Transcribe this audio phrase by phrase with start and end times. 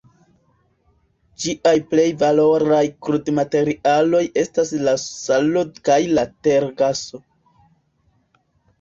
[1.43, 7.27] Ĝiaj plej valoraj krudmaterialoj estas la salo kaj la tergaso.